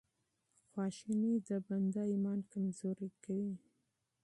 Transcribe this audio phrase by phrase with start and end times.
[0.73, 1.15] غصه
[1.47, 3.55] د بنده ایمان کمزوری کوي.